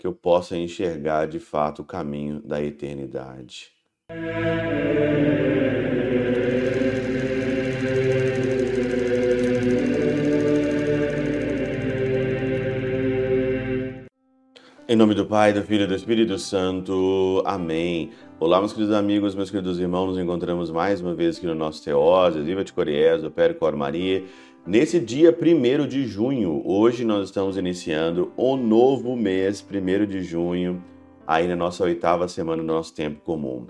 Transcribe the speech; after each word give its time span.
que 0.00 0.06
eu 0.06 0.14
possa 0.14 0.56
enxergar 0.56 1.26
de 1.26 1.38
fato 1.38 1.82
o 1.82 1.84
caminho 1.84 2.40
da 2.40 2.62
eternidade. 2.64 3.70
Em 14.88 14.96
nome 14.96 15.14
do 15.14 15.26
Pai, 15.26 15.52
do 15.52 15.62
Filho 15.62 15.84
e 15.84 15.86
do 15.86 15.94
Espírito 15.94 16.38
Santo. 16.38 17.42
Amém. 17.44 18.10
Olá, 18.40 18.58
meus 18.58 18.72
queridos 18.72 18.96
amigos, 18.96 19.34
meus 19.34 19.50
queridos 19.50 19.78
irmãos, 19.78 20.06
nos 20.06 20.18
encontramos 20.18 20.70
mais 20.70 21.02
uma 21.02 21.14
vez 21.14 21.36
aqui 21.36 21.46
no 21.46 21.54
nosso 21.54 21.84
Teoses, 21.84 22.42
Viva 22.42 22.64
de 22.64 22.72
Coriés, 22.72 23.20
do 23.20 23.30
Cor 23.58 23.76
Maria. 23.76 24.24
Nesse 24.66 24.98
dia 24.98 25.30
1 25.30 25.86
de 25.86 26.06
junho, 26.06 26.62
hoje 26.64 27.04
nós 27.04 27.26
estamos 27.26 27.58
iniciando 27.58 28.32
o 28.38 28.56
novo 28.56 29.14
mês, 29.14 29.62
1 29.62 30.06
de 30.06 30.22
junho, 30.22 30.82
aí 31.26 31.46
na 31.46 31.54
nossa 31.54 31.84
oitava 31.84 32.26
semana 32.28 32.62
do 32.62 32.66
nosso 32.66 32.94
tempo 32.94 33.20
comum. 33.20 33.66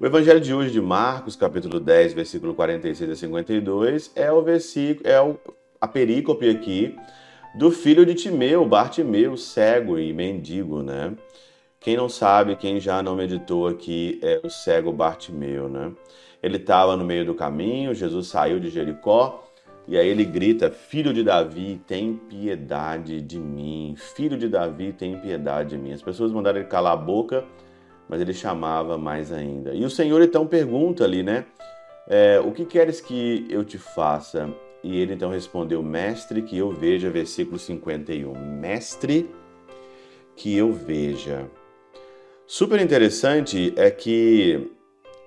O 0.00 0.04
evangelho 0.04 0.40
de 0.40 0.52
hoje 0.52 0.72
de 0.72 0.80
Marcos, 0.80 1.36
capítulo 1.36 1.78
10, 1.78 2.12
versículo 2.14 2.54
46 2.54 3.10
a 3.10 3.14
52, 3.14 4.10
é 4.16 4.32
o 4.32 4.42
versículo, 4.42 5.08
é 5.08 5.22
o, 5.22 5.38
a 5.80 5.86
perícope 5.86 6.50
aqui 6.50 6.96
do 7.56 7.70
filho 7.70 8.04
de 8.04 8.16
Timeu, 8.16 8.66
Bartimeu, 8.66 9.36
cego 9.36 9.96
e 9.96 10.12
mendigo, 10.12 10.82
né? 10.82 11.14
Quem 11.80 11.96
não 11.96 12.08
sabe, 12.08 12.56
quem 12.56 12.80
já 12.80 13.02
não 13.02 13.14
meditou 13.14 13.68
aqui, 13.68 14.18
é 14.22 14.40
o 14.42 14.50
cego 14.50 14.92
Bartimeu, 14.92 15.68
né? 15.68 15.92
Ele 16.42 16.56
estava 16.56 16.96
no 16.96 17.04
meio 17.04 17.24
do 17.24 17.34
caminho, 17.34 17.94
Jesus 17.94 18.28
saiu 18.28 18.58
de 18.60 18.68
Jericó 18.68 19.48
e 19.88 19.96
aí 19.96 20.06
ele 20.06 20.24
grita: 20.24 20.70
Filho 20.70 21.14
de 21.14 21.24
Davi, 21.24 21.80
tem 21.86 22.14
piedade 22.14 23.22
de 23.22 23.38
mim. 23.38 23.94
Filho 23.96 24.36
de 24.36 24.46
Davi, 24.46 24.92
tem 24.92 25.18
piedade 25.18 25.70
de 25.70 25.78
mim. 25.78 25.92
As 25.92 26.02
pessoas 26.02 26.30
mandaram 26.30 26.58
ele 26.58 26.68
calar 26.68 26.92
a 26.92 26.96
boca, 26.96 27.42
mas 28.06 28.20
ele 28.20 28.34
chamava 28.34 28.98
mais 28.98 29.32
ainda. 29.32 29.72
E 29.72 29.84
o 29.84 29.90
Senhor 29.90 30.20
então 30.20 30.46
pergunta 30.46 31.04
ali, 31.04 31.22
né? 31.22 31.46
É, 32.06 32.38
o 32.38 32.52
que 32.52 32.66
queres 32.66 33.00
que 33.00 33.46
eu 33.48 33.64
te 33.64 33.78
faça? 33.78 34.52
E 34.84 35.00
ele 35.00 35.14
então 35.14 35.30
respondeu: 35.30 35.82
Mestre, 35.82 36.42
que 36.42 36.58
eu 36.58 36.70
veja, 36.70 37.08
versículo 37.08 37.58
51. 37.58 38.34
Mestre, 38.60 39.30
que 40.36 40.54
eu 40.54 40.70
veja. 40.70 41.46
Super 42.50 42.80
interessante 42.80 43.74
é 43.76 43.90
que 43.90 44.70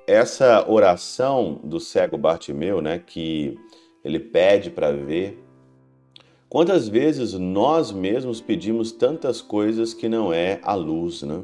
essa 0.07 0.67
oração 0.67 1.61
do 1.63 1.79
cego 1.79 2.17
Bartimeu, 2.17 2.81
né, 2.81 2.97
que 2.97 3.59
ele 4.03 4.19
pede 4.19 4.71
para 4.71 4.91
ver, 4.91 5.37
quantas 6.49 6.87
vezes 6.87 7.33
nós 7.33 7.91
mesmos 7.91 8.41
pedimos 8.41 8.91
tantas 8.91 9.39
coisas 9.39 9.93
que 9.93 10.09
não 10.09 10.33
é 10.33 10.59
a 10.63 10.73
luz, 10.73 11.21
né? 11.21 11.43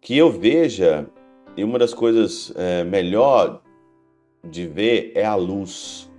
Que 0.00 0.16
eu 0.16 0.30
veja, 0.30 1.06
e 1.54 1.62
uma 1.62 1.78
das 1.78 1.92
coisas 1.92 2.50
é, 2.56 2.82
melhor 2.82 3.60
de 4.42 4.66
ver 4.66 5.12
é 5.14 5.26
a 5.26 5.34
luz. 5.34 6.10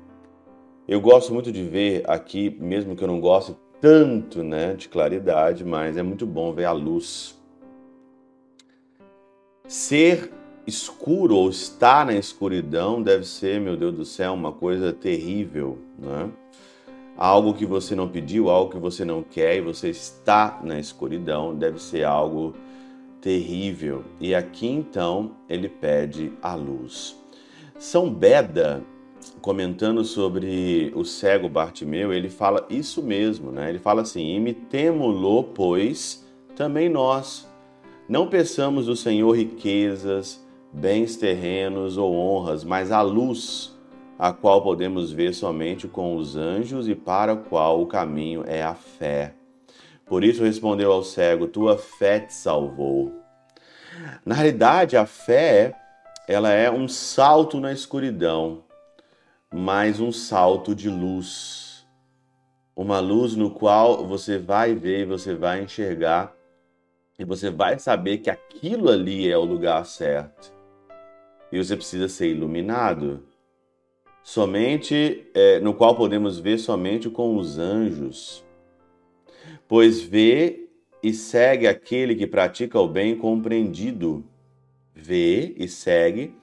Eu 0.88 1.02
gosto 1.02 1.34
muito 1.34 1.52
de 1.52 1.64
ver 1.64 2.04
aqui, 2.08 2.56
mesmo 2.60 2.96
que 2.96 3.04
eu 3.04 3.08
não 3.08 3.20
goste 3.20 3.58
tanto 3.82 4.44
né, 4.44 4.76
de 4.76 4.88
claridade, 4.88 5.66
mas 5.66 5.98
é 5.98 6.04
muito 6.04 6.28
bom 6.28 6.54
ver 6.54 6.66
a 6.66 6.72
luz. 6.72 7.37
Ser 9.68 10.32
escuro 10.66 11.36
ou 11.36 11.50
estar 11.50 12.06
na 12.06 12.14
escuridão 12.14 13.02
deve 13.02 13.26
ser, 13.26 13.60
meu 13.60 13.76
Deus 13.76 13.94
do 13.94 14.06
céu, 14.06 14.34
uma 14.34 14.52
coisa 14.54 14.94
terrível, 14.94 15.78
né? 16.00 16.30
Algo 17.18 17.54
que 17.54 17.66
você 17.66 17.94
não 17.94 18.08
pediu, 18.08 18.50
algo 18.50 18.72
que 18.72 18.78
você 18.78 19.04
não 19.04 19.22
quer 19.22 19.58
e 19.58 19.62
você 19.62 19.90
está 19.90 20.62
na 20.64 20.80
escuridão, 20.80 21.54
deve 21.54 21.82
ser 21.82 22.06
algo 22.06 22.54
terrível. 23.20 24.06
E 24.22 24.34
aqui 24.34 24.68
então 24.68 25.32
ele 25.50 25.68
pede 25.68 26.32
a 26.42 26.56
luz. 26.56 27.18
São 27.78 28.10
Beda 28.10 28.82
comentando 29.42 30.06
sobre 30.06 30.94
o 30.96 31.04
cego 31.04 31.50
Bartimeu, 31.50 32.14
ele 32.14 32.30
fala 32.30 32.66
isso 32.70 33.04
mesmo, 33.04 33.52
né? 33.52 33.68
Ele 33.68 33.80
fala 33.80 34.04
assim: 34.04 34.34
imitemo-lo, 34.34 35.44
pois 35.44 36.26
também 36.56 36.88
nós. 36.88 37.46
Não 38.08 38.28
peçamos 38.28 38.86
do 38.86 38.96
Senhor 38.96 39.32
riquezas, 39.32 40.46
bens 40.72 41.18
terrenos 41.18 41.98
ou 41.98 42.16
honras, 42.16 42.64
mas 42.64 42.92
a 42.92 43.02
luz, 43.02 43.78
a 44.18 44.32
qual 44.32 44.62
podemos 44.62 45.12
ver 45.12 45.34
somente 45.34 45.88
com 45.88 46.16
os 46.16 46.36
anjos 46.36 46.88
e 46.88 46.96
para 46.96 47.34
a 47.34 47.38
qual 47.38 47.82
o 47.82 47.88
caminho 47.88 48.44
é 48.48 48.64
a 48.64 48.74
fé. 48.74 49.34
Por 50.06 50.24
isso 50.24 50.44
respondeu 50.44 50.92
ao 50.92 51.04
cego: 51.04 51.48
Tua 51.48 51.78
fé 51.78 52.22
te 52.22 52.34
salvou. 52.34 53.12
Na 54.26 54.36
realidade, 54.36 54.96
a 54.96 55.06
fé, 55.06 55.76
ela 56.28 56.52
é 56.52 56.72
um 56.72 56.88
salto 56.88 57.60
na 57.60 57.74
escuridão 57.74 58.64
mais 59.54 60.00
um 60.00 60.12
salto 60.12 60.76
de 60.76 60.90
luz. 60.90 61.86
Uma 62.76 63.00
luz 63.00 63.36
no 63.36 63.50
qual 63.50 64.06
você 64.06 64.38
vai 64.38 64.76
ver, 64.76 65.06
você 65.06 65.34
vai 65.34 65.64
enxergar 65.64 66.34
e 67.20 67.26
você 67.26 67.50
vai 67.50 67.80
saber 67.80 68.20
que 68.20 68.30
aquilo 68.30 68.90
ali 68.90 69.30
é 69.30 69.38
o 69.38 69.44
lugar 69.44 69.86
certo. 69.86 70.54
E 71.52 71.58
você 71.58 71.76
precisa 71.76 72.08
ser 72.08 72.30
iluminado. 72.30 73.24
Somente 74.22 75.26
é, 75.34 75.60
no 75.60 75.74
qual 75.74 75.96
podemos 75.96 76.38
ver 76.38 76.60
somente 76.60 77.10
com 77.10 77.38
os 77.38 77.58
anjos. 77.58 78.46
Pois 79.68 80.02
vê 80.02 80.68
e 81.02 81.14
segue 81.14 81.68
aquele 81.68 82.14
que 82.16 82.28
pratica 82.28 82.80
o 82.80 82.88
bem 82.88 83.16
compreendido. 83.16 84.24
Vê 84.94 85.56
e 85.58 85.68
segue 85.68 86.36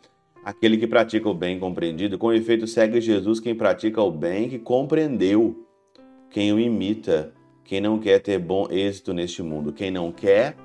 aquele 0.45 0.77
que 0.77 0.87
pratica 0.87 1.29
o 1.29 1.34
bem 1.34 1.59
compreendido. 1.59 2.19
Com 2.19 2.33
efeito, 2.33 2.67
segue 2.67 3.01
Jesus 3.01 3.39
quem 3.39 3.55
pratica 3.55 4.03
o 4.03 4.11
bem 4.11 4.49
que 4.49 4.59
compreendeu, 4.59 5.67
quem 6.31 6.53
o 6.53 6.59
imita, 6.59 7.33
quem 7.65 7.81
não 7.81 7.99
quer 7.99 8.21
ter 8.21 8.39
bom 8.39 8.67
êxito 8.71 9.13
neste 9.13 9.43
mundo, 9.43 9.73
quem 9.73 9.91
não 9.91 10.13
quer 10.13 10.57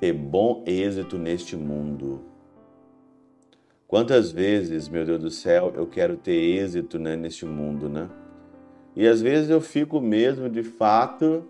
ter 0.00 0.12
bom 0.12 0.62
êxito 0.66 1.18
neste 1.18 1.56
mundo. 1.56 2.22
Quantas 3.86 4.32
vezes, 4.32 4.88
meu 4.88 5.04
Deus 5.04 5.20
do 5.20 5.30
céu, 5.30 5.72
eu 5.76 5.86
quero 5.86 6.16
ter 6.16 6.32
êxito 6.32 6.98
né, 6.98 7.16
neste 7.16 7.46
mundo, 7.46 7.88
né? 7.88 8.08
E 8.96 9.06
às 9.06 9.20
vezes 9.20 9.48
eu 9.50 9.60
fico 9.60 10.00
mesmo, 10.00 10.48
de 10.48 10.62
fato, 10.62 11.44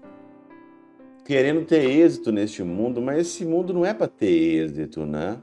querendo 1.25 1.65
ter 1.65 1.83
êxito 1.85 2.31
neste 2.31 2.63
mundo, 2.63 3.01
mas 3.01 3.19
esse 3.19 3.45
mundo 3.45 3.73
não 3.73 3.87
é 3.87 3.95
para 3.95 4.07
ter 4.07 4.65
êxito, 4.65 5.07
né? 5.07 5.39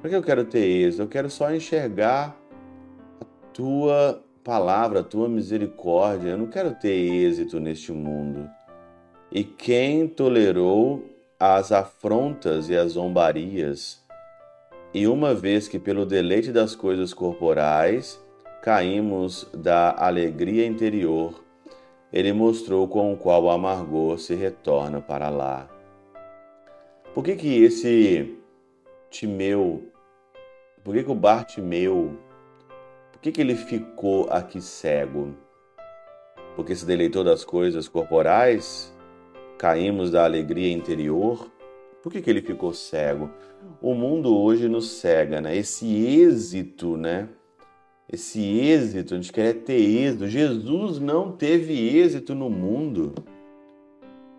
Para 0.00 0.10
que 0.10 0.16
eu 0.16 0.22
quero 0.22 0.44
ter 0.44 0.64
êxito? 0.64 1.02
Eu 1.02 1.08
quero 1.08 1.30
só 1.30 1.54
enxergar 1.54 2.36
a 3.20 3.24
tua 3.52 4.22
palavra, 4.42 5.00
a 5.00 5.04
tua 5.04 5.28
misericórdia. 5.28 6.30
Eu 6.30 6.38
não 6.38 6.46
quero 6.46 6.74
ter 6.74 6.94
êxito 6.94 7.60
neste 7.60 7.92
mundo. 7.92 8.48
E 9.30 9.42
quem 9.44 10.06
tolerou 10.08 11.04
as 11.38 11.70
afrontas 11.72 12.68
e 12.68 12.76
as 12.76 12.92
zombarias, 12.92 14.04
e 14.94 15.06
uma 15.06 15.34
vez 15.34 15.68
que 15.68 15.78
pelo 15.78 16.06
deleite 16.06 16.50
das 16.50 16.74
coisas 16.74 17.12
corporais 17.12 18.18
caímos 18.62 19.46
da 19.52 19.94
alegria 19.96 20.66
interior, 20.66 21.44
ele 22.12 22.32
mostrou 22.32 22.88
com 22.88 23.12
o 23.12 23.16
qual 23.16 23.44
o 23.44 23.50
amargor 23.50 24.18
se 24.18 24.34
retorna 24.34 25.00
para 25.00 25.28
lá. 25.28 25.68
Por 27.14 27.22
que 27.22 27.36
que 27.36 27.62
esse 27.62 28.36
Timeu, 29.10 29.84
por 30.82 30.94
que, 30.94 31.04
que 31.04 31.10
o 31.10 31.14
Bartimeu, 31.14 32.18
por 33.12 33.20
que, 33.20 33.32
que 33.32 33.40
ele 33.40 33.54
ficou 33.54 34.28
aqui 34.30 34.60
cego? 34.60 35.34
Porque 36.54 36.74
se 36.74 36.86
deleitou 36.86 37.22
das 37.22 37.44
coisas 37.44 37.88
corporais? 37.88 38.95
Caímos 39.58 40.10
da 40.10 40.24
alegria 40.24 40.70
interior? 40.70 41.50
Por 42.02 42.12
que, 42.12 42.20
que 42.20 42.28
ele 42.28 42.42
ficou 42.42 42.74
cego? 42.74 43.30
O 43.80 43.94
mundo 43.94 44.36
hoje 44.36 44.68
nos 44.68 44.90
cega, 44.90 45.40
né? 45.40 45.56
Esse 45.56 45.86
êxito, 45.86 46.96
né? 46.96 47.28
Esse 48.12 48.40
êxito, 48.40 49.14
a 49.14 49.16
gente 49.16 49.32
quer 49.32 49.54
ter 49.54 49.80
êxito. 49.80 50.28
Jesus 50.28 51.00
não 51.00 51.32
teve 51.32 51.72
êxito 51.98 52.34
no 52.34 52.50
mundo. 52.50 53.14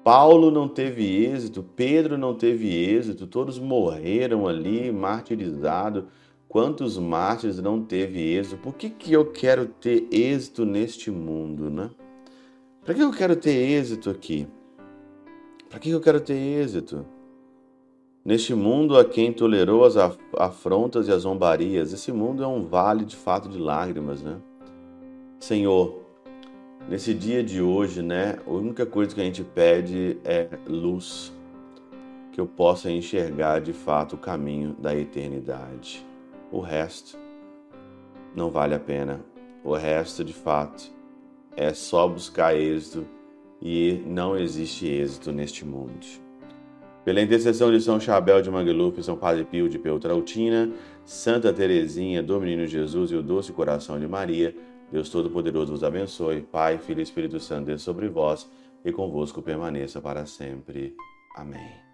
Paulo 0.04 0.50
não 0.50 0.70
teve 0.70 1.26
êxito, 1.26 1.62
Pedro 1.62 2.18
não 2.18 2.34
teve 2.34 2.74
êxito, 2.74 3.28
todos 3.28 3.60
morreram 3.60 4.48
ali, 4.48 4.90
martirizados. 4.90 6.06
Quantos 6.48 6.98
mártires 6.98 7.60
não 7.60 7.82
teve 7.84 8.22
êxito? 8.22 8.56
Por 8.58 8.76
que, 8.76 8.90
que 8.90 9.12
eu 9.12 9.26
quero 9.26 9.66
ter 9.66 10.08
êxito 10.10 10.64
neste 10.64 11.12
mundo, 11.12 11.70
né? 11.70 11.90
Para 12.86 12.94
que 12.94 13.04
eu 13.04 13.12
quero 13.12 13.36
ter 13.36 13.52
êxito 13.52 14.10
aqui? 14.10 14.48
Para 15.70 15.80
que 15.80 15.90
eu 15.90 16.02
quero 16.02 16.20
ter 16.20 16.34
êxito? 16.34 17.06
Neste 18.24 18.54
mundo 18.54 18.98
a 18.98 19.06
quem 19.06 19.32
tolerou 19.32 19.86
as 19.86 19.96
afrontas 20.38 21.08
e 21.08 21.12
as 21.12 21.22
zombarias, 21.22 21.94
esse 21.94 22.12
mundo 22.12 22.44
é 22.44 22.48
um 22.48 22.66
vale 22.66 23.06
de 23.06 23.16
fato 23.16 23.48
de 23.48 23.58
lágrimas, 23.58 24.22
né? 24.22 24.38
Senhor, 25.40 26.08
Nesse 26.90 27.14
dia 27.14 27.44
de 27.44 27.62
hoje, 27.62 28.02
né, 28.02 28.40
a 28.48 28.50
única 28.50 28.86
coisa 28.86 29.14
que 29.14 29.20
a 29.20 29.24
gente 29.24 29.44
pede 29.44 30.18
é 30.24 30.48
luz. 30.66 31.34
que 32.32 32.40
eu 32.40 32.46
possa 32.46 32.92
enxergar 32.92 33.60
de 33.60 33.74
fato 33.74 34.14
o 34.14 34.18
caminho 34.18 34.74
da 34.80 34.96
eternidade. 34.96 36.06
O 36.52 36.60
resto 36.60 37.18
não 38.36 38.52
vale 38.52 38.76
a 38.76 38.80
pena. 38.80 39.26
O 39.64 39.74
resto, 39.74 40.24
de 40.24 40.34
fato, 40.34 40.84
é 41.56 41.74
só 41.74 42.08
buscar 42.08 42.56
êxito 42.56 43.08
e 43.62 44.02
não 44.06 44.38
existe 44.38 44.88
êxito 44.88 45.32
neste 45.32 45.66
mundo. 45.66 46.06
Pela 47.04 47.22
intercessão 47.22 47.72
de 47.72 47.80
São 47.80 48.00
Chabel 48.00 48.42
de 48.42 48.52
Mangluf, 48.52 49.02
São 49.02 49.16
Padre 49.16 49.46
Pio 49.46 49.70
de 49.70 49.80
Peltrautina, 49.80 50.70
Santa 51.06 51.54
Teresinha, 51.54 52.22
do 52.22 52.40
Menino 52.40 52.68
Jesus 52.68 53.12
e 53.12 53.16
o 53.16 53.24
Doce 53.24 53.54
Coração 53.54 53.98
de 53.98 54.08
Maria, 54.08 54.54
Deus 54.92 55.10
Todo-Poderoso 55.10 55.72
vos 55.72 55.84
abençoe. 55.84 56.42
Pai, 56.42 56.78
Filho 56.78 57.00
e 57.00 57.04
Espírito 57.04 57.40
Santo, 57.40 57.68
Deus 57.68 57.82
sobre 57.82 58.08
vós 58.08 58.50
e 58.84 58.92
convosco 58.92 59.42
permaneça 59.42 60.02
para 60.02 60.26
sempre. 60.26 60.96
Amém. 61.36 61.88